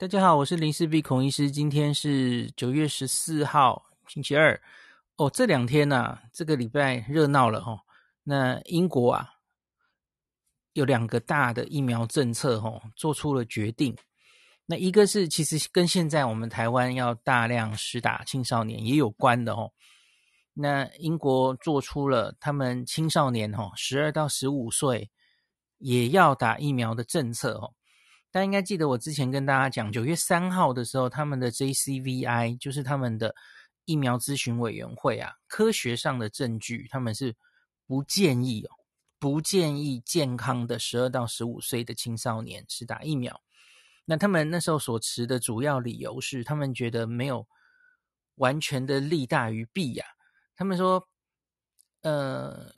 [0.00, 1.50] 大家好，我是林氏璧孔医师。
[1.50, 4.58] 今天是九月十四号，星期二。
[5.16, 7.78] 哦，这两天呐、啊，这个礼拜热闹了哦。
[8.22, 9.28] 那英国啊，
[10.72, 13.94] 有两个大的疫苗政策哦，做出了决定。
[14.64, 19.70] 那一个是其实跟现在我们台湾要大量施打青少年也有关的哦。
[20.54, 25.10] 那英国做出了他们青少年哦，十二到十五岁
[25.76, 27.74] 也要打疫苗的政策哦。
[28.30, 33.34] 大家应该记得，我之前跟大家讲，九月三号的时候，他们的 JCVI 就是他们的
[33.84, 37.34] 疫苗咨询委员会啊，科学上的证据，他们是
[37.86, 38.70] 不建议哦，
[39.18, 43.40] 不建议健康的十二到十五岁的青少年是打疫苗。
[44.04, 47.46] 那他们那时候所持的主要理由是，他们觉得没有
[48.36, 50.04] 完全的利大于弊呀。
[50.54, 51.08] 他们说，
[52.02, 52.72] 呃。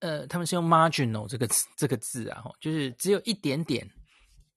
[0.00, 3.86] 呃，他们是用 marginal 这个词这个字啊，就是只有一点点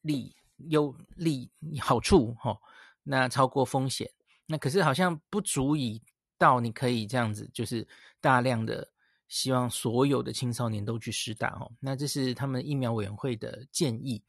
[0.04, 0.36] 利
[0.70, 2.56] 优利好处哈，
[3.02, 4.10] 那超过风险，
[4.46, 6.00] 那可是好像不足以
[6.38, 7.88] 到你可以这样子，就是
[8.22, 8.88] 大量的
[9.28, 14.24] 希望所有的青少年都去施打哦，那这是他们疫苗委员会的建议。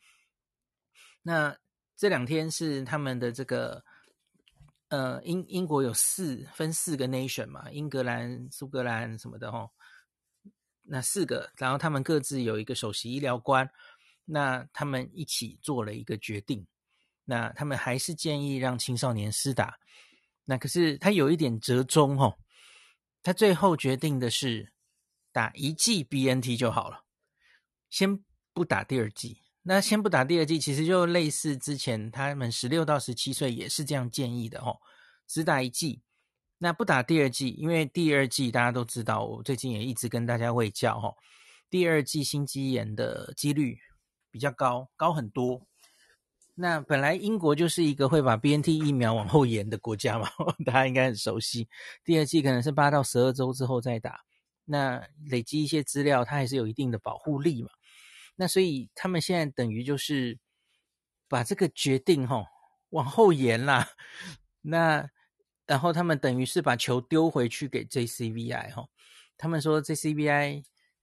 [1.22, 1.56] 那
[1.97, 3.84] 这两天是他们的这个
[4.89, 9.69] 呃英英国有四分四个 nation 嘛，英格兰、苏格兰什么的哈。
[10.86, 13.67] 那四个，然后他们各自有一个首席医疗官，
[14.25, 16.67] 那他们一起做了一个决定。
[17.25, 19.78] 那他们还是建议让青少年施打。
[20.44, 22.39] 那可是他有一点折中哦，
[23.22, 24.72] 他最后决定的是
[25.33, 27.05] 打一剂 BNT 就好了，
[27.89, 29.41] 先不打第二剂。
[29.62, 34.78] 那先不打第二剂，其实就类似之前他们十六到十七岁也是这样建议的哦，
[35.27, 36.02] 只打一剂。
[36.58, 41.14] 那不打第二剂，因为第二剂大家都知道，我最近也一直跟大家喂教哈，
[41.70, 43.78] 第二剂心肌炎的几率
[44.34, 45.64] 比较高，高很多。
[46.56, 50.28] 那本来英国就是一个会把 BNT 疫苗往后延的国家嘛，
[50.66, 51.68] 大家应该很熟悉。
[52.02, 54.24] 第二剂可能是八到十二周之后再打，
[54.64, 57.68] 那累积一些资料，它还是有一定的保护力嘛。
[58.34, 60.36] 那所以他们现在等于就是
[61.28, 62.44] 把这个决定哈
[62.90, 63.86] 往后延啦，
[64.61, 65.08] 那。
[65.67, 68.86] 然后他们等于是把球丢回去给 JCVI 哈，
[69.39, 70.62] 他们说 JCVI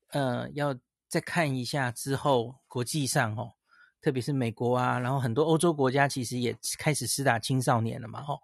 [0.10, 0.76] 呃要
[1.12, 3.52] 再看一下之后国际上哦，
[4.00, 8.40] 特别是美国啊，然后很多欧洲国家其实也开始施打青少年了嘛哈，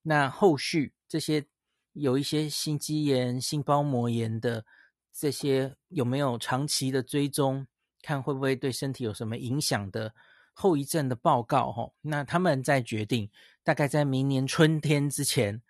[0.00, 1.44] 那后续这些
[1.92, 4.64] 有一些心肌炎、心包膜炎的
[5.12, 7.66] 这些有没有长期的追踪，
[8.00, 10.14] 看会不会对身体有什么影响的
[10.54, 13.30] 后遗症的报告哈，那他们再决定。
[13.62, 15.60] 大概在明年春天之前，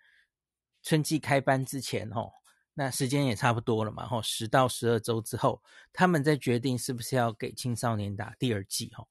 [0.81, 2.31] 春季开班之前，吼，
[2.73, 5.61] 那时间也差不多了嘛，吼，十到十二周之后，
[5.91, 9.07] 他们再决定是不是要给青少年打第二剂，吼。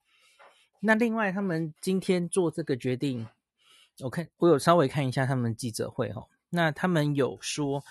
[0.81, 3.28] 那另外，他们今天做这个决定，
[4.00, 7.84] 我看我有稍微看一下他们记者会，吼，那他们有说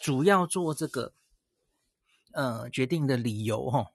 [0.00, 1.12] 主要做这个
[2.32, 3.88] 呃决定的理由，吼，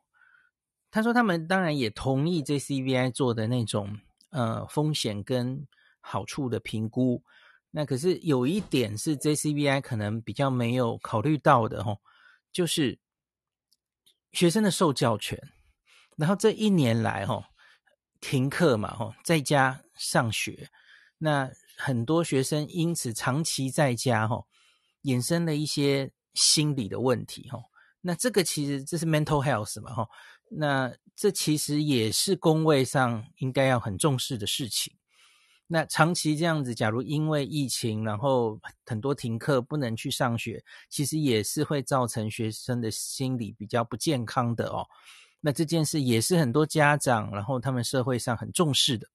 [0.90, 5.68] 他说他们当然也同意 JCVI 做的那种呃风险跟。
[6.02, 7.22] 好处的评估，
[7.72, 12.00] 那可是有一点是 JCBI 可能比较没有考虑到的吼，
[12.52, 13.00] 就是
[14.31, 15.40] 学生的受教权。
[16.18, 17.46] 然后这一年来吼
[18.19, 20.69] 停课嘛吼，在家上学，
[21.19, 24.47] 那很多学生因此长期在家吼，
[25.03, 27.63] 衍生了一些心理的问题吼。
[28.01, 30.09] 那这个其实这是 mental health 嘛吼，
[30.50, 34.94] 那这其实也是公卫上应该要很重视的事情。
[35.72, 44.84] 那长期这样子，假如因为疫情，然后很多停课，不能去上学，其实也是会造成学生的心理比较不健康的哦。
[45.40, 49.07] 那这件事也是很多家长，然后他们社会上很重视的。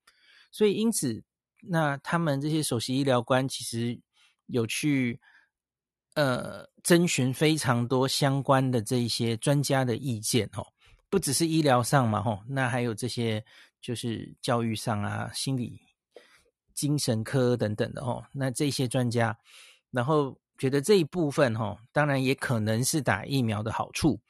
[0.53, 1.25] 所以因此，
[1.61, 3.99] 那他们这些首席医疗官其实
[4.47, 5.21] 有去
[6.15, 10.65] 呃征询非常多相关的这一些专家的意见哦，
[11.11, 13.45] 不只是医疗上嘛吼，那还有这些
[13.81, 15.81] 就是教育上啊，心理。
[16.75, 19.39] 精神科等等的哦，那这些专家，
[19.91, 24.21] 然后觉得这一部分哦，当然也可能是打疫苗的好处，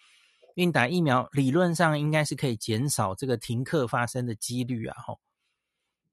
[0.54, 5.18] 因为打疫苗理论上应该是可以减少这个停课发生的几率啊，吼。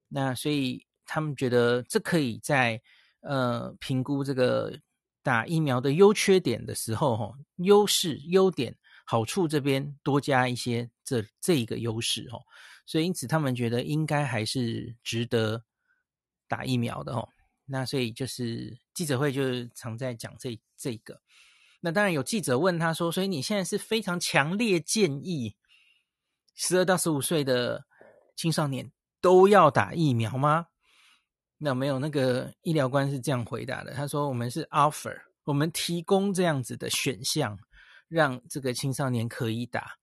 [0.08, 2.80] 那所以他们觉得这可以在
[3.20, 4.78] 呃评估这个
[5.22, 8.74] 打疫苗的优缺点的时候，吼，优势、优点、
[9.04, 12.40] 好处这边多加一些这这一个优势哦，
[12.86, 15.62] 所以因此他们觉得应该还是值得。
[16.52, 17.26] 打疫苗的哦，
[17.64, 21.18] 那所以就是记者会就是常在讲这这个，
[21.80, 25.56] 那当然有记者问他说，所以你现在是非常强烈建议
[26.54, 27.86] 十二到十五岁的
[28.36, 30.66] 青少年都要打疫苗吗？
[31.56, 37.56] 那没有，那个医疗官是这样回答的，他说：“我们是 offer，我们提供这样子的选项，
[38.08, 39.96] 让这个青少年可以打。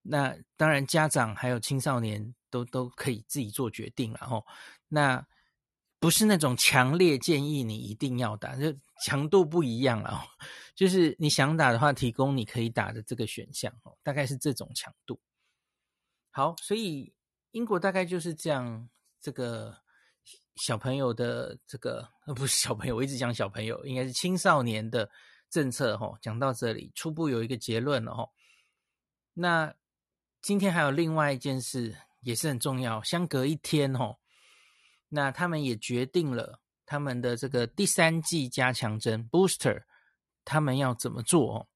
[0.00, 4.46] 那当然，家长还有青少年都都可以自己做决定了吼。
[4.86, 5.26] 那
[5.98, 8.72] 不是那种强烈建议你一定要打，就
[9.02, 10.24] 强度不一样了。
[10.76, 15.18] 就是你想打的话，提供你可以打的这个选项哦，大概是这种强度。
[16.30, 17.12] 好，所以
[17.50, 18.88] 英国大概就是这样。
[19.24, 19.78] 这个
[20.56, 25.08] 小朋友的这个呃，不是小朋友，我一直讲小朋友，应该是青少年的
[25.48, 26.18] 政策哦。
[26.20, 28.28] 讲到这里，初步有一个结论了哦。
[29.32, 29.72] 那
[30.40, 34.16] 今天还有另外一件事也是很重要，相隔一天哈。
[35.08, 39.82] 那他们也决定了他们的这个第三剂加强针 booster，
[40.42, 41.66] 他们要怎么做哦？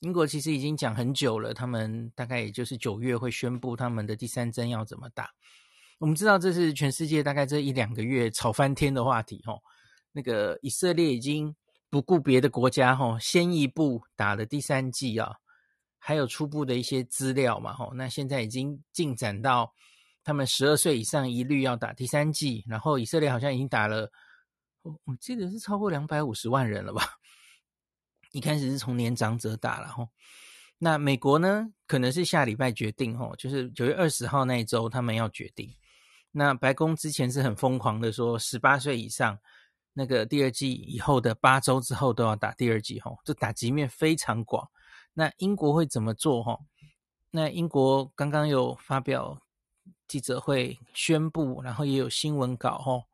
[0.00, 5.30] 英国其实已经讲很久了，他们大概也就是九月会宣布他们的第三针要怎么打。
[5.98, 9.58] 我们知道这是全世界大概这一两个月吵翻天的话题哦。
[10.12, 11.56] 那个以色列已经
[11.90, 15.32] 不顾别的国家哈，先一步打了第三剂啊，
[15.98, 17.90] 还有初步的一些资料嘛哈。
[17.94, 19.72] 那现在已经进展到。
[20.24, 24.10] 他们十二岁以上一律要打第三剂，然后以色列好像已经打了，
[25.04, 27.02] 我记得是超过两百五十万人了吧？
[28.32, 30.08] 一开始是从年长者打了吼，
[30.78, 35.70] 那美国呢，可能是下礼拜决定吼，就是九月二十号那一周他们要决定。
[36.32, 39.38] 那白宫之前是很疯狂的说，十八岁以上
[39.92, 44.68] 那个第二剂以后的八周之后都要打第二剂吼，这打击面非常广。
[45.12, 46.64] 那英国会怎么做吼？
[47.30, 49.43] 那英国刚刚有发表。
[50.06, 53.04] 记者会宣布，然后也有新闻稿哦。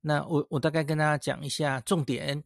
[0.00, 2.44] 那我我大概跟大家讲一下重点。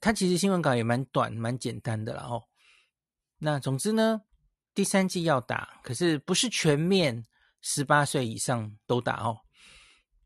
[0.00, 2.44] 它其实新闻稿也蛮短、蛮简单的啦哦。
[3.38, 4.22] 那总之呢，
[4.74, 7.26] 第三季要打，可是不是全面
[7.60, 9.38] 十八岁以上都打哦。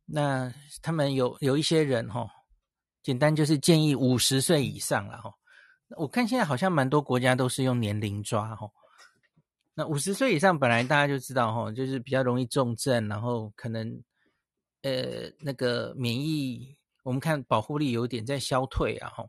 [0.04, 0.52] 那
[0.82, 2.28] 他们有有一些人哦，
[3.02, 5.34] 简单就是建议五十岁以上了哦。
[5.96, 8.70] 我看现在好像蛮多国家都是用年龄抓哦。
[9.78, 14.02] 那五十岁以上本来大家就知道哈，就是比较容易重症，然后可能
[14.80, 19.26] 呃那个免疫，我们看保护力有点在消退啊哈。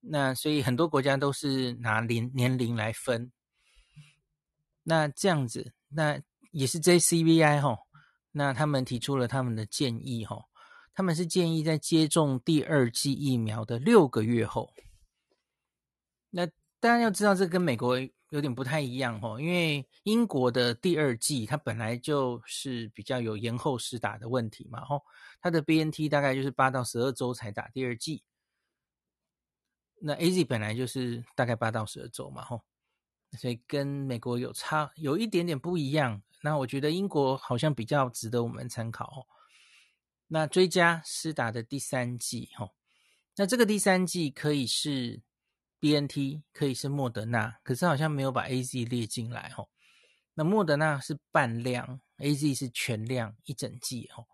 [0.00, 3.30] 那所以很多国家都是拿年年龄来分。
[4.82, 6.18] 那这样子，那
[6.52, 7.80] 也是 JCVI 哈，
[8.32, 10.42] 那他们提出了他们的建议哈，
[10.94, 14.72] 他们是建议在接种第二剂疫苗的六个月后。
[16.30, 17.98] 那大家要知道，这跟美国。
[18.30, 25.02] 有点不太一样哦，因为英国的第二季它本来就是比较有延后施打的问题嘛，吼，
[25.40, 28.22] 它的 BNT 大概就是八到十二周才打第二季，
[30.00, 32.62] 那 AZ 本来就是大概八到十二周嘛，吼，
[33.36, 36.22] 所以跟美国有差有一点点不一样。
[36.42, 39.26] 那我觉得英国好像比较值得我们参考哦。
[40.28, 42.76] 那追加施打的第三季，吼，
[43.36, 45.20] 那这个第三季可以是。
[45.80, 49.66] BNT 可以是莫德纳，可是好像没有把 AZ 列进来哦。
[50.34, 54.26] 那莫德纳是半量，AZ 是全量一整剂哦。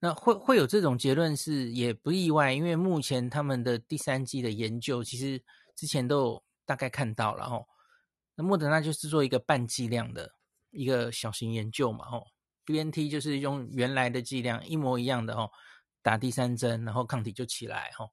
[0.00, 5.40] 那会会有这种结论是也不意外，因为目前他们的第三剂的研究其实
[5.76, 7.64] 之前都有大概看到了哦。
[8.34, 10.28] 那莫德纳就是做一个半剂量的
[10.70, 12.26] 一个小型研究嘛哦。
[12.64, 15.50] BNT 就是用原来的剂量一模一样的哦，
[16.02, 18.10] 打第三针，然后抗体就起来哦。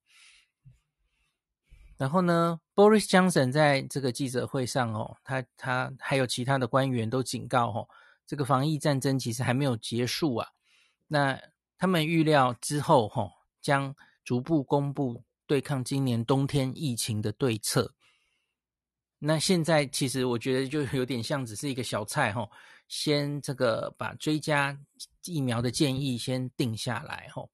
[2.00, 7.90] 然后呢，Boris Johnson 在这个记者会上哦，他他还有其他的官员都警告哦，
[8.26, 10.48] 这个防疫战争其实还没有结束啊。
[11.08, 11.38] 那
[11.78, 13.30] 他们预料之后哈，
[13.60, 17.94] 将逐步公布对抗今年冬天疫情的对策。
[19.18, 22.50] 那现在其实我觉得就有点像只是一个小菜哈，
[22.88, 24.80] 先这个把追加
[25.26, 27.46] 疫苗的建议先定下来哈。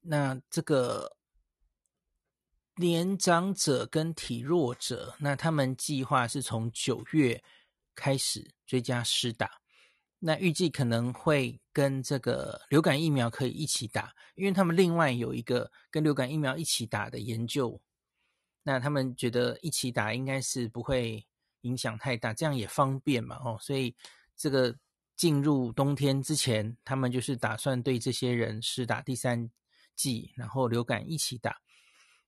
[0.00, 1.18] 那这个。
[2.76, 7.42] 年长者跟体弱者，那他们计划是从九月
[7.94, 9.60] 开始追加施打，
[10.18, 17.78] 那预计可能会跟这个流感疫苗可以一起打，因为他们另外有一个跟流感疫苗一起打的研究，
[18.62, 21.26] 那他们觉得一起打应该是不会
[21.60, 23.94] 影响太大，这样也方便嘛，哦，所以
[24.34, 24.74] 这个
[25.14, 29.50] 进入冬天之前，他们就是打算对这些人施打第三
[29.94, 31.60] 剂，然后流感一起打。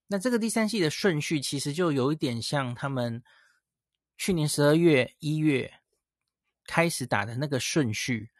[0.07, 3.23] 那这个第三季的顺序其实就有一点像他们
[4.17, 5.73] 去年十二月、一月
[6.67, 8.31] 开始打的那个顺序。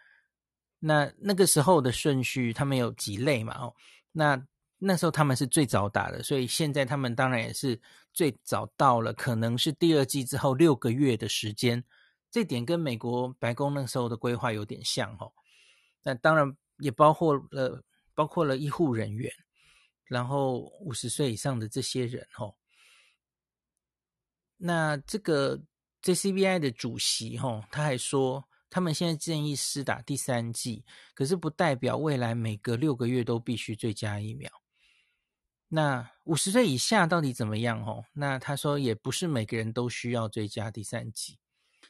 [0.79, 3.55] 那那个时候的顺序，他们有几类嘛？
[3.59, 3.75] 哦，
[4.13, 4.47] 那
[4.79, 7.81] 那时候他们是最早打的，所以现在他们当然也是
[8.13, 11.83] 最早到了，可能是第二季之后六个月的时间
[12.31, 15.33] 这点跟美国白宫那时候的规划有点像哦。
[16.03, 17.83] 那当然也包括了
[18.15, 19.33] 包括了医护人员，
[20.07, 22.55] 然后五十岁以上的这些人哦。
[24.57, 25.61] 那这个
[26.03, 30.85] J C B I 的主席哦，他还说，他们现在建议施打第三剂，
[31.15, 34.51] 可是不代表未来每隔六个月都必须追加疫苗。
[35.69, 37.85] 那五十岁以下到底怎么样？
[37.85, 41.39] 哦，那他说也不是每个人都需要追加第三剂。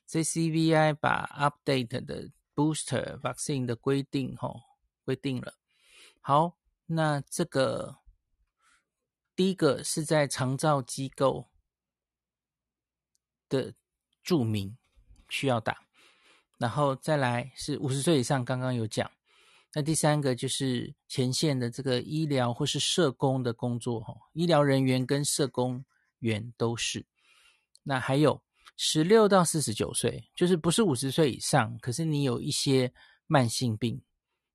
[0.07, 4.63] J C B I 把 update 的 booster vaccine 的规定，哦，
[5.05, 5.55] 规定了。
[6.21, 6.57] 好，
[6.87, 7.99] 那这个
[9.37, 11.49] 第一个是在长照机构
[13.49, 13.75] 的
[14.23, 14.77] 住民
[15.29, 15.87] 需要打，
[16.59, 19.11] 然后再来是五十岁以上，刚刚有讲。
[19.73, 25.85] 那第三个就是前线的这个医疗或是社工的工作，哈，医疗人员跟社工
[26.21, 27.05] 员都是。
[27.83, 28.41] 那还有
[28.77, 32.95] 十六到四十九岁，就是不是五十岁以上，可是你有一些
[33.27, 34.01] 慢性病，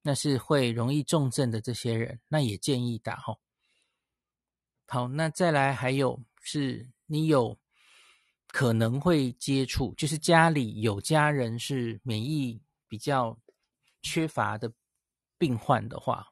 [0.03, 3.37] 那是会容易重症的这些人，那也建议打，哈。
[4.89, 7.57] 好，那再来还有是你有
[8.47, 13.39] 可能会接触，就是家里有家人是免疫比较
[14.01, 14.69] 缺乏的。
[15.41, 16.27] 病患的话，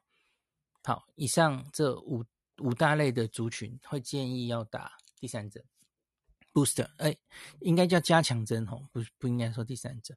[0.84, 2.22] 好，以上这五
[2.58, 5.64] 五大类的族群会建议要打第三针
[6.52, 7.16] booster，哎，
[7.60, 10.14] 应该叫加强针哦，不不应该说第三针。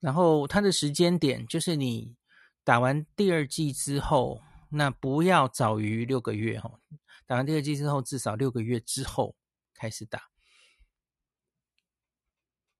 [0.00, 2.16] 然后它的时间点就是你
[2.64, 6.80] 打完第二剂之后，那不要早于六个月哦，
[7.28, 9.36] 打完第二剂之后至少六个月之后
[9.74, 10.30] 开始打。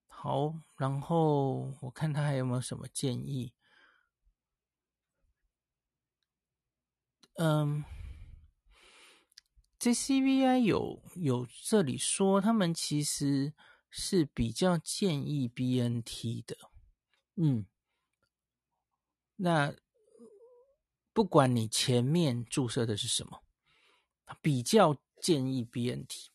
[0.06, 3.52] 好，然后我看他还有没有什么建议。
[7.34, 7.84] 嗯
[9.78, 13.52] ，JCVI 有有这里说，他们其实
[13.90, 16.56] 是比较建议 BNT 的。
[17.36, 17.66] 嗯，
[19.36, 19.74] 那
[21.12, 23.44] 不管你前面注射的是什么，
[24.40, 26.30] 比较建议 BNT。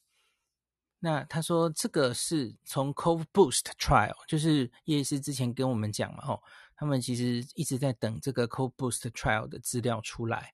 [0.99, 6.43] 那他说这个是从 CovBoost Trial，就是叶医师之前跟我们讲嘛，吼，
[6.75, 10.53] 他们其实一直在等这个 CovBoost Trial 的资料出来。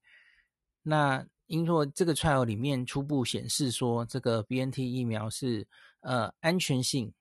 [0.82, 5.68] 那因为这个 trial 里面初步显示说，这个 BNT 疫苗是
[6.02, 7.14] 呃安全性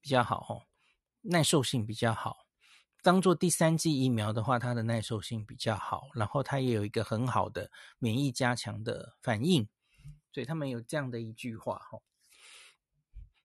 [0.00, 0.62] 比较好哦，
[1.22, 2.46] 耐受性比较好。
[3.02, 9.68] 当做第三剂疫苗的话，它的耐受性比较好，然后它也有一个很好的免疫加强的反应，
[10.32, 11.98] 所以他们有这样的一句话哈。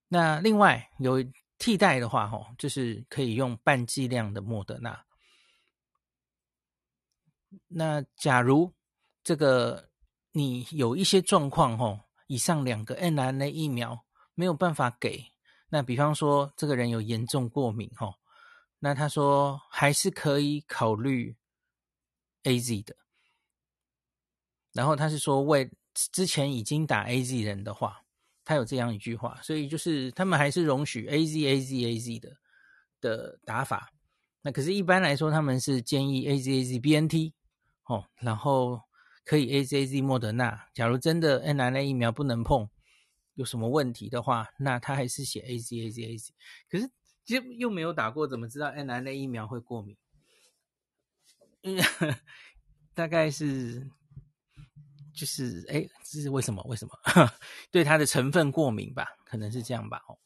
[0.07, 1.23] 那另外有
[1.57, 5.05] 替代的话哈，就是可以用半剂量的莫德纳。
[7.67, 8.73] 那假如
[9.23, 9.89] 这个
[10.31, 15.31] 你有一些状况吼，以上两个 mRNA 疫苗没有办法给，
[15.69, 18.13] 那比方说这个人有严重过敏哈，
[18.85, 21.35] 那他说还是可以考虑
[22.43, 22.95] AZ 的，
[24.73, 25.67] 然后他是说为
[26.11, 28.03] 之前已经打 AZ 人的话，
[28.43, 32.37] 他有这样一句话，所以就是他们还是容许 AZ AZ AZ 的
[33.01, 33.91] 的打法，
[34.43, 37.33] 那可是一般来说他们是建议 AZ AZ BNT
[37.85, 38.79] 哦，然后。
[39.27, 42.69] 可以 A Z A Z 莫德纳，假如真的 N R A 疫苗不能碰，
[43.33, 46.33] 有什么问题的话，那他还是写 A Z A Z A Z。
[46.69, 46.87] 可是
[47.25, 49.97] 其实又没有打过，怎么知道 mRNA 疫苗会过敏？
[51.63, 51.77] 嗯，
[52.93, 53.89] 大概是
[55.13, 56.61] 就是哎，这是为什么？
[56.69, 56.93] 为什么？
[57.71, 59.07] 对它的成分过敏吧？
[59.25, 60.03] 可能是这样吧。
[60.07, 60.17] 哦，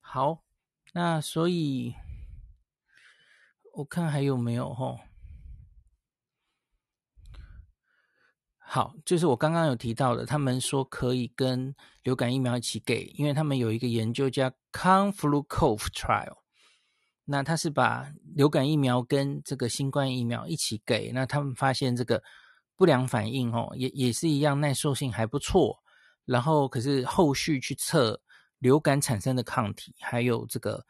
[0.00, 0.44] 好，
[0.92, 1.94] 那所以
[3.74, 4.68] 我看还有没有？
[4.68, 5.00] 哦。
[8.74, 11.74] 好，就是我刚刚有提到的，他们说可以跟
[12.04, 16.38] 流感疫苗一起给，因为他们有一个研究叫 Conflucove Trial，
[17.26, 22.22] 那他是把流感疫苗跟这个新冠疫苗一起给，那他们发现这个
[22.74, 25.78] 不良反应哦，也也是一样，耐受性还不错，
[26.24, 28.18] 然后可是后续去测
[28.58, 30.82] 流感产生的抗体，还有这个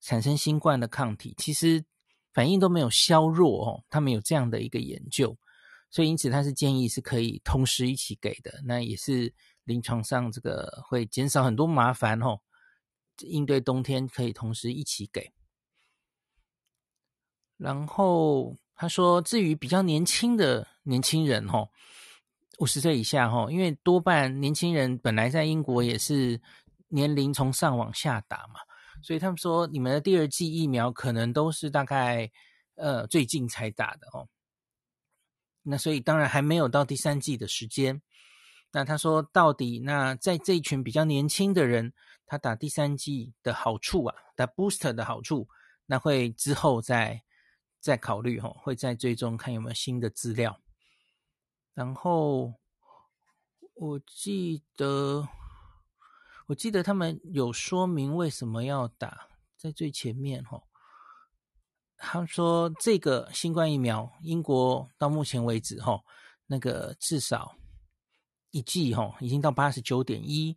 [0.00, 1.84] 产生新冠的抗体，其实
[2.32, 5.36] 反应都没有削弱哦，他们有这样的一个研究。
[5.94, 9.32] 所以，因此他是建议是可以同时一起给的，那也是
[9.62, 12.40] 临床上这个会减少很多麻烦哦。
[13.20, 15.32] 应对冬天可以同时一起给。
[17.56, 21.68] 然后他说，至于比较年轻的年轻人哦，
[22.58, 26.40] 五十岁以下哦，因为多半年轻人本来在英国也是
[26.88, 28.58] 年龄从上往下打嘛，
[29.00, 32.28] 所以他们说你们的第二剂疫苗可能都是大概
[32.74, 34.26] 呃最近才打的哦。
[35.64, 38.00] 那所以当然还没有到第三季的时间。
[38.72, 41.92] 那他说到底，那在这一群比较年轻的人，
[42.26, 45.48] 他打第三季的好处啊，打 booster 的好处，
[45.86, 47.22] 那会之后再
[47.80, 50.60] 再考虑哈，会再追踪看有没有新的资料。
[51.72, 52.54] 然后
[53.74, 55.28] 我记得，
[56.48, 60.62] 我记得他们有说明为什么要打，在最前面哈。
[61.96, 65.98] 他说这个新冠疫苗，英国到目前为止哈，
[66.46, 67.56] 那个至少
[68.50, 70.56] 一剂哈已经到八十九点一，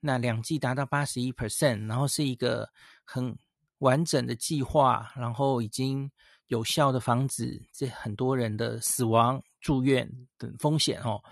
[0.00, 2.68] 那两剂达到八十一 percent，然后是一个
[3.04, 3.38] 很
[3.78, 6.10] 完整的计划，然后已经
[6.46, 11.22] 有效的防止这很多人的死亡、住院等风险哦。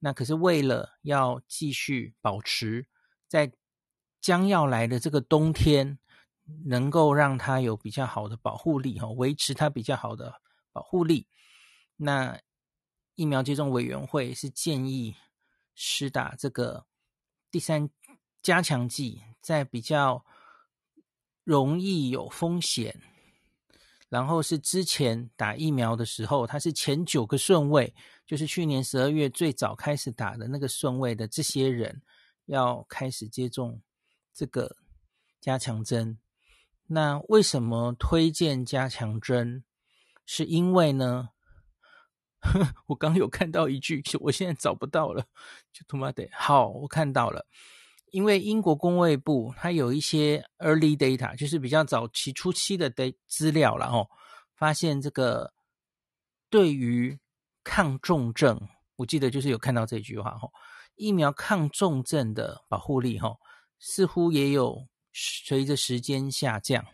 [0.00, 2.84] 那可是为了要继续保持
[3.28, 3.52] 在
[4.20, 5.98] 将要来的这个冬天。
[6.64, 10.40] 能够让它有比较好的保护力，哈，维持它比较好的
[10.72, 11.26] 保护力。
[11.96, 12.40] 那
[13.14, 15.14] 疫苗接种委员会是建议
[15.74, 16.86] 施打这个
[17.50, 17.88] 第三
[18.42, 20.24] 加强剂，在比较
[21.44, 23.00] 容易有风险，
[24.08, 27.94] 然后是之前打疫苗的时候，它是前九个顺位，
[28.26, 32.02] 就是去年十二月最早开始打的那个顺位的这些人，
[32.46, 33.80] 要开始接种
[34.34, 34.76] 这个
[35.40, 36.18] 加强针。
[36.88, 39.64] 那为什么推荐加强针？
[40.24, 41.30] 是因为呢，
[42.40, 45.24] 呵 我刚有看到一句，我现在找不到了，
[45.72, 47.44] 就他妈的，好，我看到了，
[48.12, 54.08] 因为英国工卫部它有一些 early data，就是比较早期初期的的资料了哦，
[54.54, 55.52] 发现这个
[56.48, 57.18] 对于
[57.64, 60.52] 抗重症，我记得就是有看到这句话哦，
[60.94, 63.38] 疫苗抗重症的保护力哦，
[63.80, 64.86] 似乎也有。
[65.12, 66.84] 随着时间下降，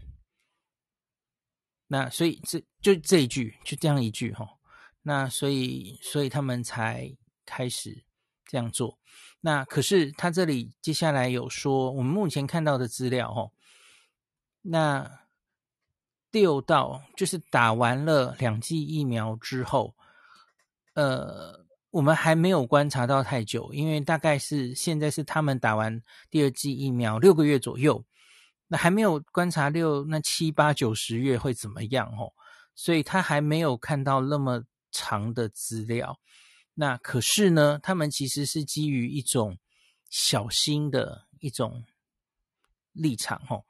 [1.86, 4.48] 那所以这就这一句，就这样一句哈。
[5.02, 8.04] 那所以，所以他们才开始
[8.44, 8.98] 这样做。
[9.40, 13.50] 那可是他这里接下来有说，我们目前看到的资料哈，
[14.62, 15.20] 那
[16.30, 19.94] 六到就是打完了两剂疫苗之后，
[20.94, 21.66] 呃。
[21.90, 28.04] 我们还没有观察到太久，因为大概是现在是他们打完第二剂疫苗六个月左右，
[28.68, 32.32] 那还没有观察六那七八九十月会怎么样哦，
[32.74, 36.20] 所以他还没有看到那么长的资料。
[36.74, 39.58] 那可是呢，他们其实是基于一种
[40.10, 41.84] 小心的一种
[42.92, 43.64] 立场哦，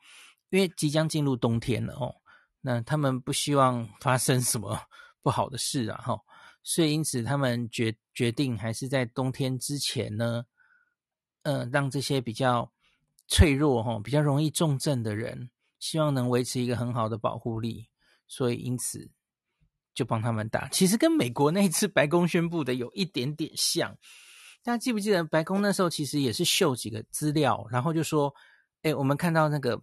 [0.51, 2.15] 因为即将进入冬天了哦，
[2.61, 4.79] 那他们不希望发生什么
[5.23, 6.21] 不好的事啊哈。
[6.63, 10.45] 所以，因此他们决决定还是在冬天之前呢，
[11.43, 12.71] 呃，让这些比较
[13.29, 17.87] 脆弱、哈、比较容易重症的人，希望能维持一个很好的保护力。
[18.27, 19.09] 所以，因此
[19.95, 20.67] 就帮他们打。
[20.69, 23.97] 其实跟美国那一次白宫宣布的有一点点像。
[24.65, 28.35] 大家记不记得白宫那时候其实也是秀几个资料，然后就说
[28.83, 29.81] ：“哎，我们看到那个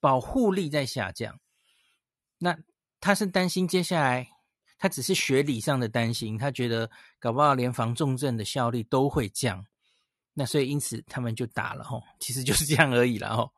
[0.00, 1.38] 保护力在下降。”
[2.38, 2.58] 那
[3.00, 4.30] 他是担心接下来。
[4.76, 9.64] 他只是学理上的担心，他觉得搞不好连防重症的效率都会降，
[10.34, 13.52] 那所以因此他们就打了吼，其实就是这样而已了吼。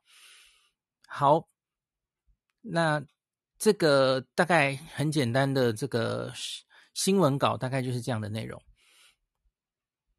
[1.08, 1.48] 好，
[2.60, 3.02] 那
[3.58, 6.32] 这个大概很简单的这个
[6.92, 8.60] 新闻稿大概就是这样的内容。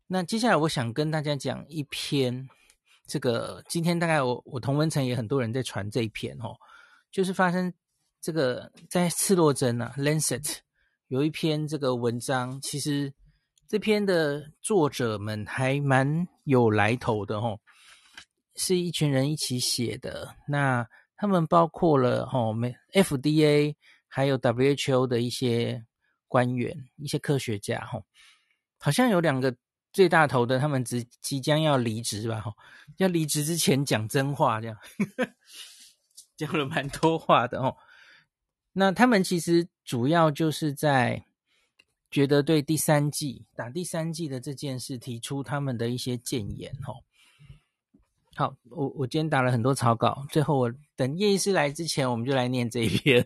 [0.08, 2.50] 那接下来我想跟大家讲一篇，
[3.06, 6.58] 这个今天大概我我同文层也很多人在传这一篇吼，
[7.12, 7.74] 就是发生
[8.22, 10.58] 这个在赤洛针啊，Lancet。
[11.10, 13.14] 有一篇这个文章，其实
[13.68, 17.60] 这篇的作者们还蛮有来头的吼，
[18.56, 20.36] 是一群人一起写的。
[20.48, 22.54] 那他们包括了吼
[22.94, 23.76] ，FDA
[24.08, 25.86] 还有 WHO 的一些
[26.30, 28.06] 官员、一些科学家吼，
[28.80, 29.54] 好像有两个
[29.92, 32.54] 最大头的，他们即即将要离职吧吼，
[32.98, 34.78] 要离职之前讲真话这样，
[36.38, 37.76] 讲了蛮多话的吼。
[38.72, 41.26] 那他们其实主要就是在
[42.10, 47.04] 觉得对第三季打第三季的这件事提出他们的一些建言哦。
[48.36, 53.26] 好，我我今天打了很多草稿，最后我等叶医师来之前，我们就来念这一篇。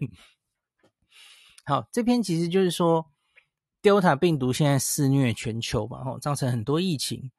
[1.65, 3.05] 好，这篇其实就是说
[3.81, 7.29] ，Delta 病毒现在肆虐全球嘛，吼，造成很多疫情，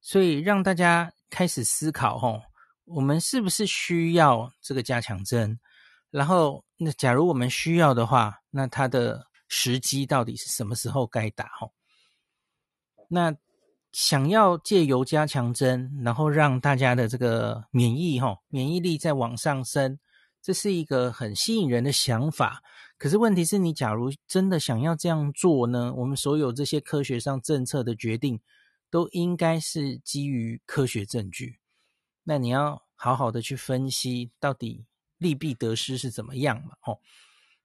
[0.00, 2.42] 所以让大家开始思考，吼，
[2.84, 5.58] 我们是不是需要这个加强针？
[6.10, 11.48] 然后，那假如我们需要的话，那它的时机到底是什么时候该打？
[11.58, 11.72] 吼，
[13.08, 13.36] 那
[13.92, 19.98] 想要借由加强针，然后让大家的这个免疫，免疫力再往上升，
[20.42, 22.62] 这是一个很吸引人的想法。
[22.98, 25.92] 可是问题是你假如真的想要这样做呢？
[25.94, 28.40] 我们所有这些科学上政策的决定，
[28.90, 31.58] 都应该是基于科学证据。
[32.22, 32.82] 那你要。
[32.96, 34.86] 好好的去分析到底
[35.18, 36.98] 利弊得失是怎么样嘛，哦，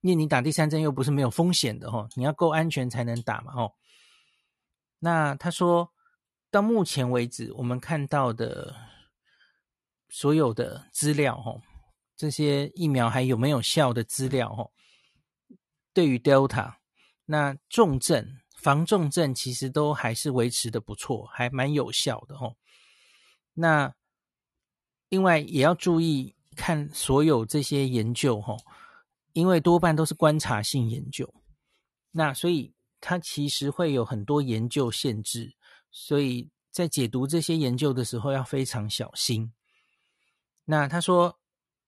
[0.02, 3.74] 因为你打第三针又不是没有风险的，哦，你要够安全才能打嘛，哦。
[5.00, 5.92] 那他说，
[6.52, 8.76] 到目前为止，我们看到的
[10.10, 11.62] 所有的资料，哦，
[12.16, 14.72] 这些疫苗还有没有效的资料，哦，
[15.94, 16.76] 对于 Delta，
[17.26, 18.40] 那重症。
[18.62, 22.58] 防重症其实都还是维持的不错，还蛮有效的哦。
[23.54, 23.96] 那
[25.08, 28.58] 另外也要注意看所有这些研究哈，
[29.34, 31.34] 因为多半都是观察性研究，
[32.12, 35.54] 那所以它其实会有很多研究限制，
[35.92, 39.52] 所以在解读这些研究的时候要非常小心。
[40.66, 41.40] 那他说，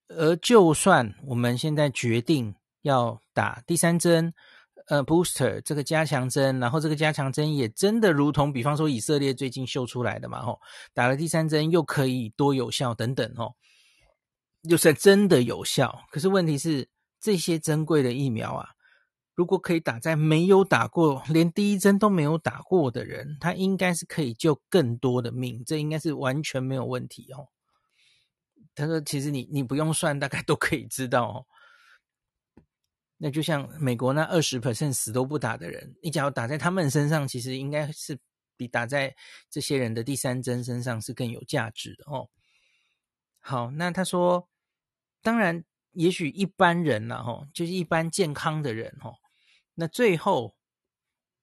[0.07, 4.33] 而就算我们现在决定要打第三针。
[4.87, 10.59] 呃，booster 这个加强针，然后这个加强针也真的如同，比方说以色列最近秀出来的嘛，吼，
[10.93, 13.55] 打了第三针又可以多有效等等，吼，
[14.67, 15.97] 就算真的有效。
[16.09, 16.89] 可是问题是，
[17.21, 18.69] 这些珍贵的疫苗啊，
[19.35, 27.49] 如果可以打在没有打过、连第一针都没有打过的人，他应该是可以救更多的命，这应该是完全没有问题哦。
[28.73, 31.45] 他说，其实你你不用算，大概都可以知道哦。
[33.17, 38.17] 那就像美国那二十 percent 死都不打的人，你只要打在他们身上，其实应该是
[38.57, 39.15] 比打在
[39.49, 42.29] 这些人的第三针身上是更有价值的哦。
[43.39, 44.47] 好，那他说，
[45.21, 49.15] 当然，也许一般人呐，吼，就是一般健康的人，吼，
[49.75, 50.55] 那最后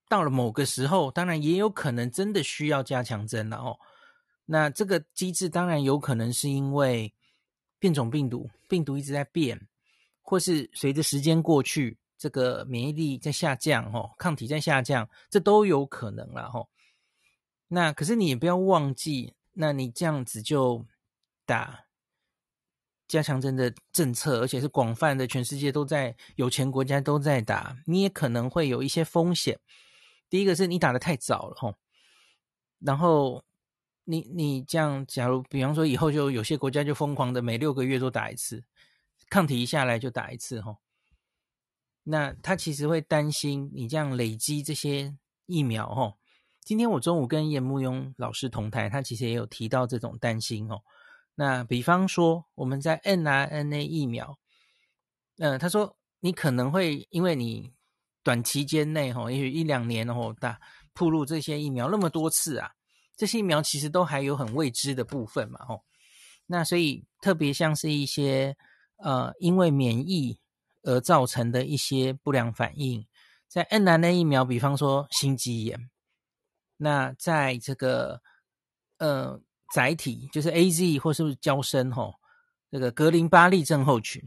[0.09, 3.79] 到了某个时候，当然也有可能真的需要加强针了哦。
[4.47, 7.13] 那这个机制当然有可能是因为
[7.79, 9.69] 变种病毒，病毒一直在变。
[10.31, 16.69] 或是随着时间过去，这个免疫力在下降，哦，抗体在下降，这都有可能啦，吼。
[17.69, 20.87] 那可是你也不要忘记，那你这样子就
[21.47, 21.87] 打
[23.09, 29.59] 加强针的政策，而且是广泛的，全世界都在，有钱国家都在打，你也可能会有一些风险。
[30.31, 31.75] 第一个是你打得太早了，吼。
[32.79, 33.43] 然后
[34.05, 38.63] 你你这样，假如比方说以后就有些国家就疯狂的每六个月都打一次。
[39.31, 40.79] 抗体一下来就打一次吼，
[42.05, 46.17] 那他其实会担心你这样累积这些疫苗吼。
[46.63, 50.81] 今天我中午跟叶慕庸老师同台，他其实也有提到这种担心哦。
[51.39, 54.37] 那比方说我们在 mRNA 疫苗，
[55.39, 57.73] 呃，他说你可能会因为你
[58.25, 60.59] 短期间内哈，也许一两年哦，打
[60.93, 62.73] 暴露这些疫苗那么多次啊，
[63.17, 65.85] 这些疫苗其实都还有很未知的部分嘛吼。
[66.47, 68.57] 那所以特别像是一些。
[69.01, 70.41] 呃，因为免疫
[70.83, 73.07] 而造成的一些不良反应，
[73.47, 75.89] 在 mRNA 疫苗，比方说心肌炎，
[76.79, 78.21] 那在这个
[78.97, 79.41] 呃
[79.73, 82.15] 载体就是 AZ 或是不是娇生吼，
[82.71, 84.23] 这个格林巴利症候群，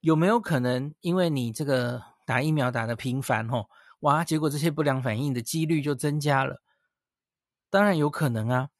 [0.00, 3.68] 有没有可能因为你这个打疫苗打得频繁吼，
[4.00, 6.62] 哇，结果这些不良反应的几率就增加了？
[7.70, 8.70] 当然有可能啊。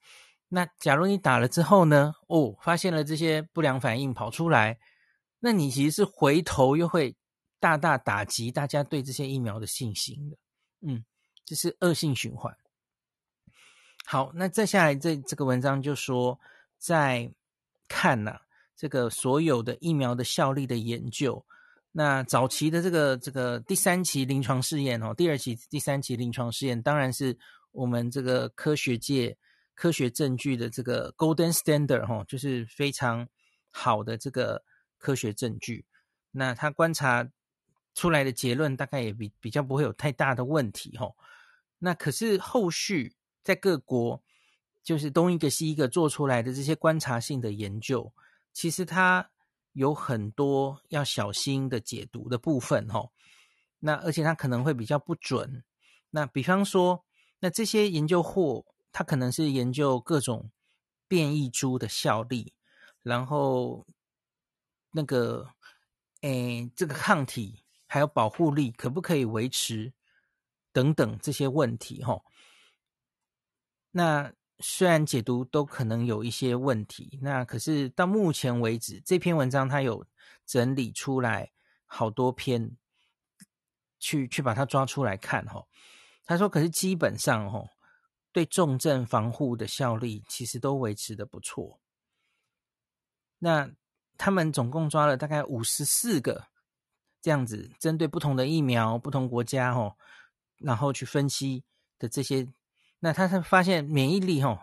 [0.48, 2.14] 那假如你打了之后呢？
[2.28, 4.78] 哦，发现了这些不良反应跑出来，
[5.40, 7.16] 那你其实是回头又会
[7.58, 10.36] 大大打击大家对这些疫苗的信心的。
[10.82, 11.04] 嗯，
[11.44, 12.56] 这是恶性循环。
[14.04, 16.38] 好，那再下来这这个文章就说，
[16.78, 17.30] 在
[17.88, 18.40] 看呐、啊、
[18.76, 21.44] 这个所有的疫苗的效力的研究，
[21.92, 27.36] 那早期的这个这个第三期临床试验哦，第二期、第三期临床试验，当然是
[27.72, 29.36] 我们这个科学界。
[29.76, 33.26] 科学证据的这个 golden standard 哈，就是非常
[33.72, 34.62] 好的这个
[34.98, 35.84] 科学证据。
[36.30, 37.28] 那他观察
[37.92, 41.10] 出来的结论大概也比比较不会有太大的问题哈。
[41.80, 44.20] 那可是后续在各国
[44.82, 48.12] 就是东一个西一个做出来的这些观察性的研究，
[48.52, 49.30] 其实它
[49.72, 53.10] 有很多要小心的解读的部分哈。
[53.78, 55.62] 那而且它可能会比较不准。
[56.10, 57.04] 那比方说，
[57.40, 60.50] 那这些研究货，它可能是研究各种
[61.06, 62.54] 变异株的效力，
[63.02, 63.86] 然后
[64.92, 65.50] 那个
[66.22, 69.92] 诶，这个抗体还有保护力可不可以维持
[70.72, 72.22] 等等这些问题哈。
[73.96, 80.04] 那虽然解读都可能有一些问题，那可是到目前为止，这篇文章他有
[80.44, 81.52] 整理出来
[81.86, 82.76] 好多篇，
[84.00, 85.64] 去去把它抓出来看哈。
[86.24, 87.64] 他说，可是基本上哈。
[88.32, 91.80] 对重症防护的效力其实都维持的不错。
[93.38, 93.70] 那
[94.18, 96.48] 他们总共抓了大概五十四个
[97.22, 99.96] 这样子，针对不同的疫苗、不同国家哦，
[100.58, 101.62] 然后去分析
[101.96, 102.48] 的这些，
[103.04, 104.58] 那他才发现免疫力哦，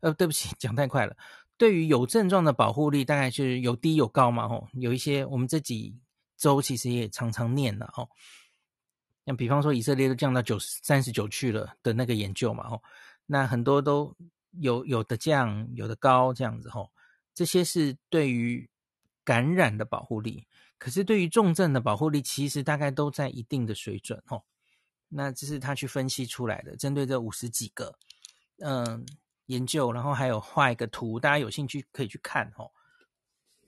[0.00, 1.16] 呃，对不起， 讲太快了。
[1.56, 5.96] 对于有症状的保护力大概就是有低有高嘛，吼，有一些我们这几
[6.36, 8.10] 周其实也常常念了，吼，
[9.24, 12.82] 像比方说以色列都降到九十三十九去了的那个研究嘛，吼，
[13.26, 14.12] 那很多都
[14.58, 16.90] 有有的降，有的高这样子，吼，
[17.32, 18.68] 这些是对于
[19.22, 20.44] 感染的保护力，
[20.78, 24.42] 可是对于重症的保护力其实大概都在一定的水准，吼，
[25.14, 27.96] 那这是他去分析出来的，针对这五十几个，
[28.58, 29.06] 嗯。
[29.48, 32.70] 研究，然后还有画一个图，大家有兴趣可以去看哦。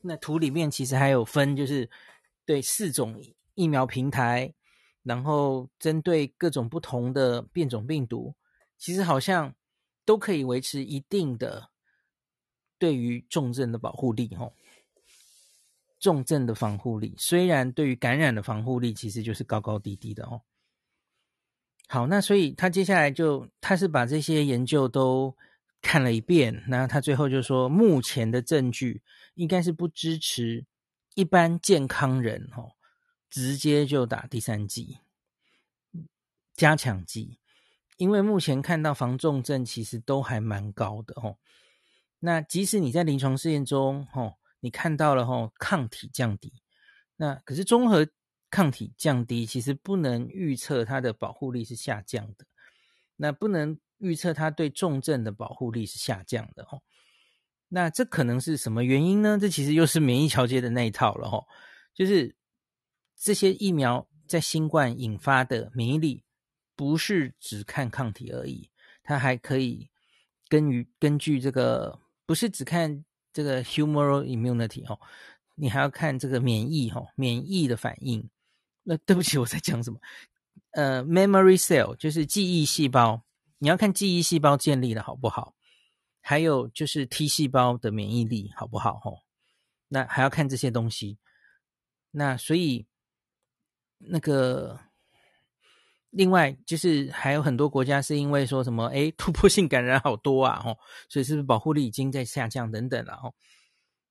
[0.01, 1.91] 那图里面其实还有分，就是
[2.47, 4.55] 对四种疫苗平台，
[5.03, 8.35] 然后针对各种不同的变种病毒，
[8.79, 9.55] 其实好像
[10.07, 11.69] 都可以维持一定的
[12.79, 14.55] 对于重症的保护力哦。
[16.01, 20.41] 重症的防护力，虽然对于感染的防护力其实就是高高低低的哦。
[21.87, 25.37] 好，那所以他接下来就他是把这些研究都。
[25.83, 29.03] 看了一遍，那他最后就说，目前的证据
[29.35, 30.67] 应该是不支持
[31.15, 32.73] 一般健康人哦，
[33.31, 34.99] 直接就打第三剂
[36.55, 37.39] 加强剂，
[37.99, 41.37] 因为目前看到防重症其实都还蛮高的哦。
[42.19, 46.53] 那即使你在临床试验中哦，你看到了哦，抗体降低，
[47.17, 48.09] 那可是综合
[48.57, 52.47] 抗体降低，其实不能预测它的保护力是下降的，
[53.17, 53.79] 那不能。
[53.99, 56.83] 预测它对重症的保护力是下降的哦，
[57.67, 59.39] 那这可能是什么原因呢？
[59.41, 61.47] 这其实又是免疫桥接的那一套了哦，
[61.95, 62.37] 就是
[63.19, 66.23] 这些疫苗在新冠引发的免疫力，
[66.75, 68.71] 不是只看抗体而已，
[69.03, 69.89] 它还可以
[70.47, 75.01] 根于根据这个，不是只看这个 humoral immunity 哦，
[75.55, 78.29] 你还要看这个免疫哦，免疫的反应。
[78.89, 79.99] 那对不起，我在讲什么？
[80.71, 83.25] 呃，memory cell 就是记忆细胞。
[83.59, 85.57] 你要看记忆细胞建立的好不好，
[86.21, 89.01] 还有就是 T 细胞的免疫力好不好？
[89.01, 89.23] 吼，
[89.89, 91.19] 那还要看这些东西。
[92.13, 92.87] 那所以
[93.99, 94.79] 那个
[96.11, 103.17] 另外就是还有很多国家是因为说什么，诶，突破性感染好多啊，吼，所以是不是保护力已经在下降等等了？
[103.17, 103.35] 吼，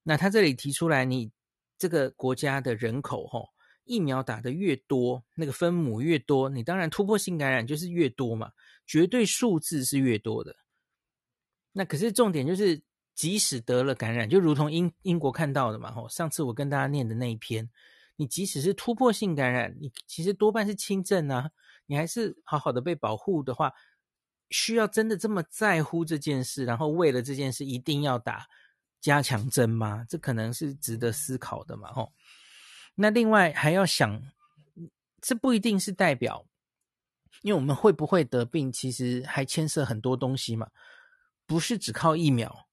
[0.03, 1.31] 那他这里提出来，你
[1.77, 3.49] 这个国家的人口，吼，
[3.85, 8.51] 疫苗打得越多，那个分母越多，你当然突破性感染就是越多嘛。
[8.87, 10.55] 绝对数字是越多的，
[11.71, 12.83] 那可是重点就是，
[13.15, 17.67] 即使得了感染，就如同英英国看到的嘛，吼，上次我跟大家念的那一篇，
[18.15, 21.49] 你即使是突破性感染，你其实多半是轻症啊，
[21.87, 23.73] 你还是好好的被保护的话，
[24.51, 28.45] 需要真的这么在乎这件事，然后为了这件事一定要打
[29.01, 30.05] 加强针吗？
[30.07, 32.13] 这可能是值得思考的嘛，吼。
[32.95, 34.21] 那另外还要想，
[35.21, 36.45] 这不一定是代表。
[37.41, 40.71] 因为我们会不会得病，其实还牵涉很多东西嘛，
[41.45, 42.67] 不是只靠疫苗，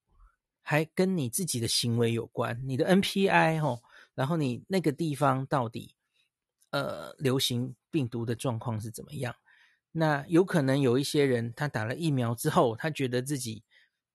[0.62, 3.82] 还跟你自己的行为有关，你的 NPI 哦，
[4.14, 5.96] 然后你那个地方到底
[6.70, 9.34] 呃流行病毒的状况是怎么样？
[9.90, 13.64] 那有可能有一些人他打了疫苗之后，他觉得自己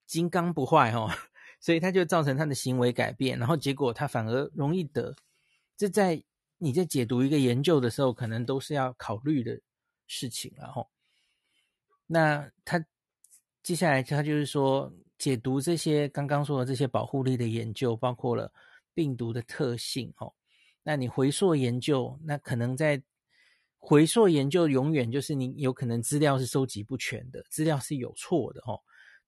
[0.07, 1.11] 金刚不坏哦，
[1.59, 5.13] 所以他就造成他的行为改变，然后结果他反而容易得。
[5.77, 6.21] 这在
[6.57, 9.57] 你在解读一个研究的时候，可能都是要考虑的。
[10.09, 10.89] 事情，然后，
[12.05, 12.81] 那他
[13.61, 18.49] 接下来他就是说，解读这些刚刚说的这些保护力的研究，包括了
[18.93, 20.33] 病毒的特性，哦，
[20.81, 23.03] 那你回溯研究，那可能在
[23.79, 28.79] 回溯研究，永远就是你有可能资料是收集不全的，资料是有错的，哦，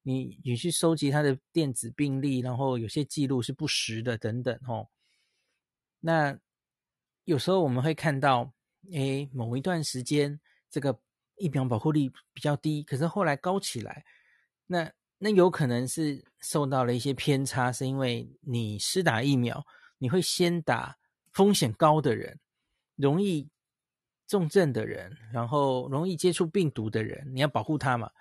[0.02, 4.88] 你你去收集它的电子病历，然后有些记录是不实的，等等，哦，
[6.00, 6.40] 那
[7.26, 8.54] 有时候我们会看到，
[8.92, 10.40] 诶，某一段时间。
[10.72, 11.00] 这个
[11.38, 14.06] 疫苗保护力比较低，可是后来高起来，
[14.68, 19.66] 那那有可能是受到了一些偏差，是因为你施打疫苗，
[19.98, 21.00] 你会先打
[21.32, 22.40] 风险高的人，
[22.96, 23.50] 容易
[24.28, 28.12] 重症的人，然后容易接触病毒的人，你要保护他嘛。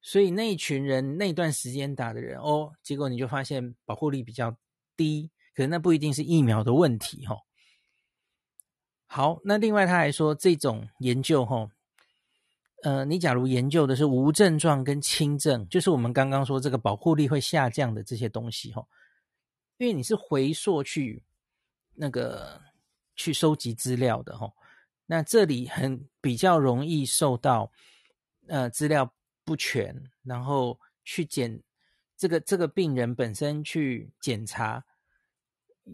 [0.00, 4.56] 所以那一群人那段时间打的人，哦，结果你就发现保护力比较
[4.96, 7.42] 低，可是那不一定是疫苗的问题，哦，哈。
[9.06, 11.68] 好，那另外他还说，这种研究齁，
[12.84, 18.86] 呃，你假如研究的是无症状跟轻症，就是我们刚刚说这个保护力会下降的这些东西齁，
[19.78, 21.24] 因为你是回溯去
[21.92, 22.62] 那个
[23.16, 24.52] 去收集资料的齁，
[25.06, 27.72] 那这里很比较容易受到
[28.46, 29.12] 呃资料
[29.44, 31.60] 不全，然后去检
[32.16, 34.84] 这个这个病人本身去检查。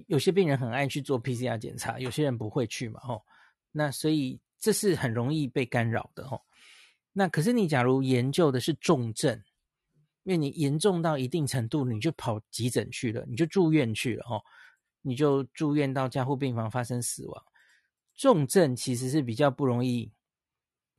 [0.07, 3.25] 有些病人很爱去做 PCR 检查，有些人不会去嘛，吼。
[3.71, 6.43] 那所以这是很容易被干扰的，吼。
[7.13, 9.43] 那可是你假如研究的是重症，
[10.25, 14.43] 因为你严重到一定程度，你就跑急诊去了，你就住院去了，哦，
[15.03, 17.45] 你就住院到加护病房发生死亡。
[18.17, 20.11] 重症其实是比较不容易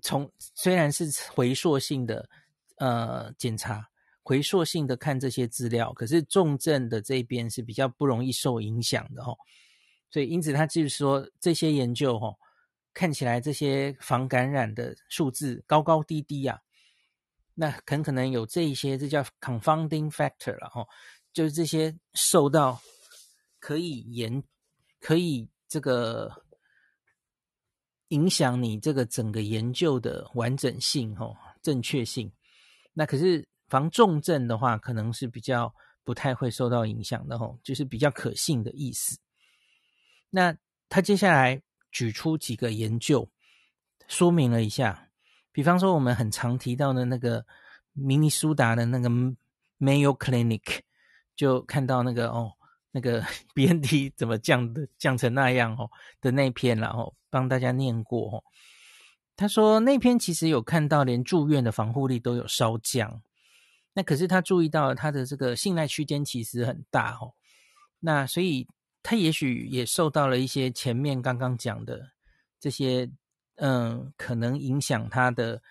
[0.02, 2.30] 从，虽然是回溯性的
[2.78, 3.90] 呃检查，
[4.28, 9.38] 回溯性的看这些资料，可是重症的这边是比较不容易受影响的，哦，
[10.10, 12.36] 所以因此他就是说这些研究，哦，
[12.92, 16.60] 看起来这些防感染的数字高高低低啊。
[17.54, 20.84] 那很可能有这一些，这叫 confounding factor 了哈，
[21.32, 22.82] 就是这些受到
[23.60, 24.44] 可以研
[25.00, 26.32] 可以这个
[28.08, 32.32] 影响你这个整个研究的完整性哦，正确性。
[32.92, 35.74] 那可是防重症的话，可能是比较
[36.04, 39.18] 不太会受到影响的哈，就是比较可信的意思。
[40.30, 40.56] 那
[40.90, 43.28] 他接下来举出几个研究，
[44.08, 45.10] 说明了一下。
[45.52, 47.46] 比方说，我们很常提到的那个
[47.94, 49.10] 明尼苏达的那个
[49.80, 50.82] Mayo Clinic，
[51.36, 52.52] 就看到那个哦，
[52.92, 53.24] 那个
[53.56, 58.44] BNT 怎么降的降成那样哦的那篇，然后帮大家念过哦。
[59.38, 63.22] 他说那篇其实有看到，连住院的防护力都有稍降。
[63.96, 67.34] 那可是他注意到他的这个信赖区间其实很大哦。
[68.02, 68.68] 那所以
[69.02, 72.12] 他也许也受到了一些前面刚刚讲的
[72.60, 73.10] 这些。
[73.58, 75.64] 嗯，可能影响他的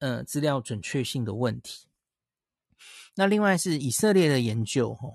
[0.00, 1.86] 呃资料准确性的问题。
[3.14, 5.14] 那另外是以色列的研究哈，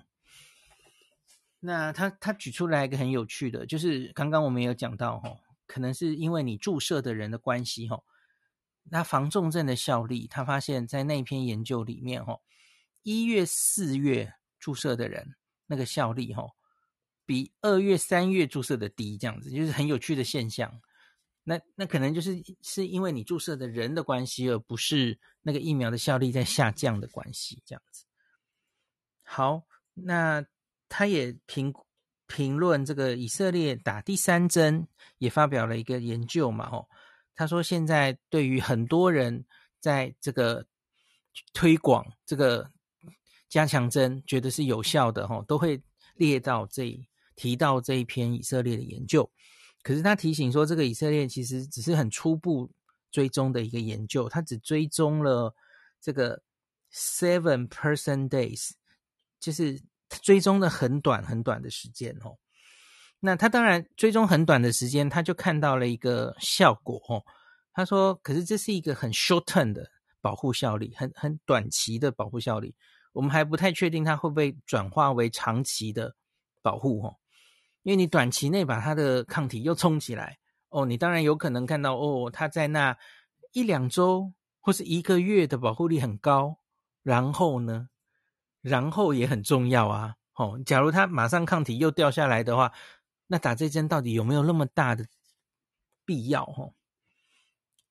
[1.59, 8.01] 那他他举出来一个很有趣的，就是刚刚我们有讲到哈，可能是因为你注射的人的关系哈，
[8.89, 12.39] 那防重症的效力，他发现在那篇研究里面哈，
[13.03, 15.35] 一月四月注射的人
[15.67, 16.43] 那个效力哈，
[17.25, 20.81] 比二月三月注射的低，这样子就是很有趣的现象。
[21.43, 28.05] 那那可能就是是因为你注射的人的关系，而不是那个疫苗的效力在下降的关系，这样子。
[29.23, 29.63] 好，
[29.93, 30.45] 那
[30.87, 31.73] 他也评
[32.27, 36.87] 评论这个以色列打第三针，也发表了一个研究嘛，吼，
[37.35, 39.45] 他说现在对于很多人
[39.79, 40.65] 在这个
[41.53, 42.71] 推广这个
[43.49, 45.81] 加强针，觉得是有效的，吼，都会
[46.15, 46.99] 列到这
[47.35, 49.29] 提到这一篇以色列的研究。
[49.83, 52.69] 可是他提醒说，这个以色列其实只是很初步
[53.11, 55.55] 追踪的一个研究，他只追踪了
[55.99, 56.43] 这个
[56.93, 58.71] seven person days，
[59.39, 59.81] 就是
[60.21, 62.37] 追踪的很短很短的时间哦。
[63.23, 67.23] 那他当然追踪很短的时间，他就看到了一个效果哦。
[67.71, 69.87] 他说，可是这是一个很 short term 的
[70.19, 72.75] 保护效力，很很短期的保护效力，
[73.13, 76.13] 我们还不太确定它会不会转化为长期的
[76.61, 77.15] 保护哦。
[77.83, 80.37] 因为你短期内把它的抗体又冲起来
[80.69, 82.97] 哦，你当然有可能看到哦，它在那
[83.53, 86.57] 一两周或是一个月的保护力很高，
[87.03, 87.87] 然后呢，
[88.61, 90.15] 然后也很重要啊。
[90.35, 92.71] 哦，假如它马上抗体又掉下来的话，
[93.31, 95.07] 那打这针到底有没有那么大的
[96.03, 96.43] 必要？
[96.43, 96.73] 哦，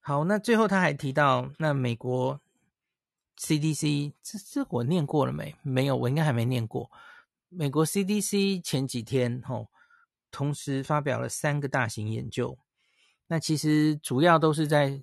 [0.01, 2.39] 好，那最后他还提到，那美国
[3.39, 5.57] CDC 这这我念过了没？
[5.63, 6.91] 没有，我应该还没念过。
[7.49, 9.69] 美国 CDC 前几天，哦。
[10.33, 12.57] 同时发表了三个大型研究，
[13.27, 15.03] 那其实主要都是在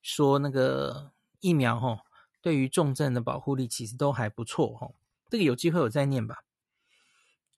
[0.00, 2.04] 说那个疫苗哈，
[2.40, 4.92] 对于重症的保护力其实都还不错哈。
[5.28, 6.42] 这个有机会我再念吧。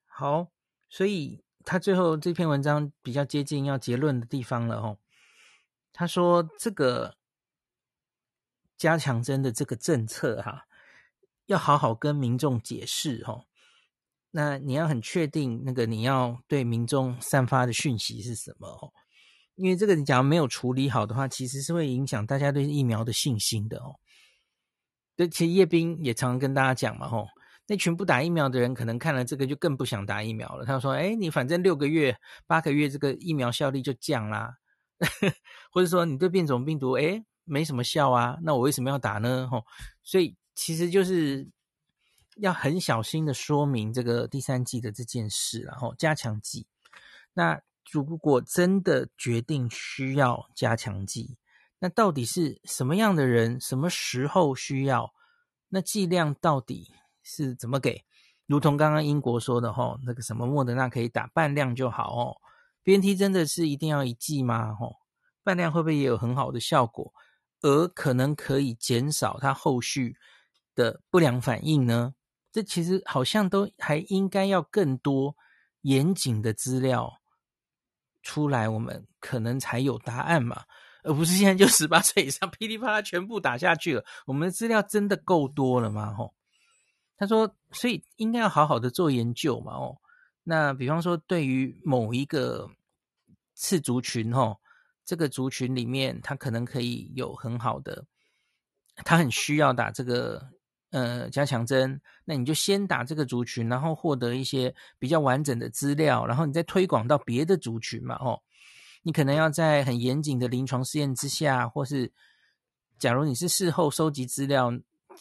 [0.06, 0.48] 好，
[0.88, 4.98] 所以他最后这篇文章比较接近要结论的地方了哦。
[5.92, 7.16] 他说这个
[8.76, 10.66] 加强针的这个政策哈，
[11.46, 13.46] 要好好跟民众解释哦。
[14.32, 18.92] 那你要很确定那个你要对民众散发的讯息是什么哦？
[19.54, 23.94] 因为这个你假如没有处理好的话，其实是会影响大家对疫苗的信心的哦。
[25.14, 27.28] 对，其实叶斌也常常跟大家讲嘛，吼，
[27.66, 30.64] 那群不打疫苗的人可能看了这个就更不想打疫苗了。
[30.64, 34.56] 他说：“哎，你反正六个月、八个月这个疫苗效力就降啦，
[35.70, 39.64] 或者说你对变种病毒哎没什么效啊，那我为什么要打呢？”吼，
[40.02, 41.48] 所以其实就是。
[42.38, 46.66] 要很小心的说明这个第三剂的这件事，然后加强剂。
[47.34, 47.62] 那
[47.92, 51.38] 如果真的决定需要加强剂，
[51.78, 55.14] 那到底是什么样的人，什么时候需要？
[55.68, 56.90] 那剂量到底
[57.24, 58.04] 是怎么给？
[58.46, 62.36] 如同刚刚英国说的吼，那个什么莫德纳可以打半量就好哦。
[62.84, 64.74] BNT 真的是一定要一剂吗？
[64.74, 64.96] 吼，
[65.42, 67.12] 半量会不会也有很好的效果，
[67.62, 70.16] 而可能可以减少它后续
[70.74, 72.14] 的不良反应呢？
[72.52, 75.34] 这其实好像都还应该要更多
[75.80, 77.20] 严谨的资料
[78.22, 80.64] 出来，我们可能才有答案嘛，
[81.02, 84.04] 而不是现在就十八岁以上噼里啪啦全部打下去了。
[84.26, 86.14] 我们的资料真的够多了吗？
[86.14, 86.34] 吼，
[87.16, 89.96] 他说，所以应该要好好的做研究嘛，哦，
[90.42, 92.68] 那比方说对于某一个
[93.54, 94.56] 次族群，哦，
[95.04, 98.04] 这个族群里面，他可能可以有很好的，
[98.96, 100.50] 他很需要打这个
[100.90, 108.42] 呃加强针，那你就先打这个族群，然后获得一些比较完整的资料，然后你再推广到别的族群嘛，哦，
[109.02, 112.12] 你可能要在很严谨的临床试验之下，或是
[112.98, 114.72] 假如你是事后收集资料。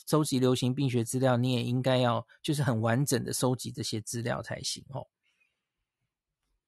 [0.07, 5.07] 收集流行病学资料，你也应该要就是很完整的收集这些资料才行哦。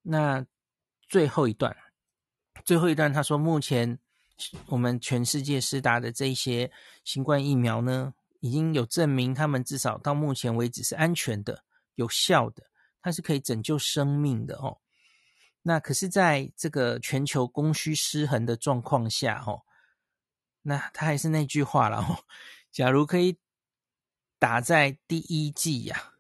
[0.01, 0.45] 那
[1.07, 1.76] 最后一段，
[2.63, 3.99] 最后一段他说，目前
[4.67, 6.71] 我们全世界施打的这些
[7.03, 11.63] 新冠疫苗呢，已经有证明，他们至少到目前为止是安全的、
[11.95, 12.63] 有效的，
[13.01, 14.78] 它是可以拯救生命的哦。
[15.63, 19.63] 那可是，在这个全球供需失衡的状况下，哦，
[20.61, 22.23] 那他还是那句话了哦。
[22.76, 23.38] 假如可以
[24.38, 26.15] 打在第一剂呀、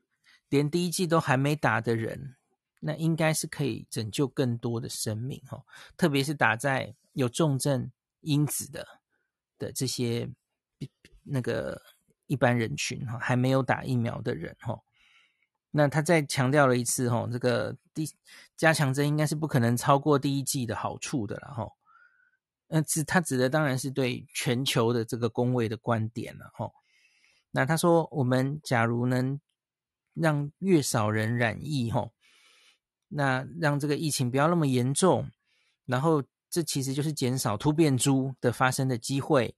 [0.47, 2.37] 连第一剂都还没打的人，
[2.79, 5.65] 那应该是可以拯救更多的生命哦。
[5.97, 7.91] 特别是打在有重症
[8.21, 8.87] 因子的
[9.57, 10.29] 的这些
[11.23, 11.81] 那个
[12.27, 14.79] 一般人群哈，还没有打疫苗的人哈。
[15.71, 18.09] 那他再强调了一次哈，这个第
[18.55, 21.67] 加强针应该是不可能超过第一剂的好处的了哈。
[22.67, 26.73] 那指他指的当然是对全球的这个公位的观点了吼。
[27.51, 29.39] 那他说，我们假如能
[30.13, 32.11] 让越少人染疫吼，
[33.07, 35.29] 那让这个疫情不要那么严重，
[35.85, 39.55] 然后这其实就是减少突变株的发生的机会，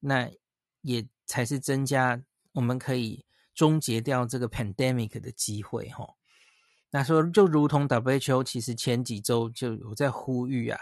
[0.00, 0.30] 那
[0.82, 2.20] 也才是增加
[2.52, 3.24] 我们可以
[3.54, 6.16] 终结掉这个 pandemic 的机会吼。
[6.90, 10.80] 那说就如同 WHO 其实前几周就有在呼吁啊。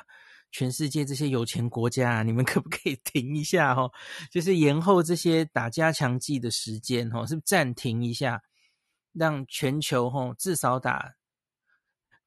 [0.50, 3.92] 全世界这些有钱国家啊，你们 可不可以停一下哦？
[4.30, 8.42] 就是延后这些打加强剂的时间哦，是不暂停一下，
[9.12, 11.14] 让全球哦至少打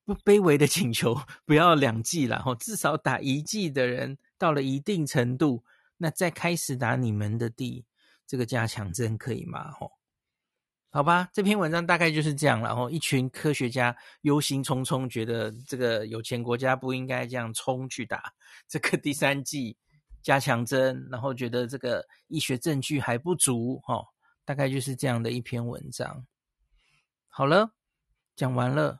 [0.06, 5.64] 不卑微的请求，不要两剂了哦，至少打一剂的人到了一定程度，
[5.98, 7.86] 那再开始打你们的第
[8.28, 9.72] 这个加强针可以吗？
[9.80, 9.92] 哦。
[10.94, 12.60] 好吧，这篇文章大概就是这样。
[12.60, 18.22] 然后一群科学家忧心忡忡，觉得这个有钱国家不应该这样冲去打
[18.68, 19.78] 这个第三剂
[20.22, 23.80] 加强针，然后觉得这个医学证据还不足。
[23.86, 24.04] 哈，
[24.44, 26.26] 大概就是这样的一篇文章。
[27.30, 27.72] 好了，
[28.36, 29.00] 讲完了。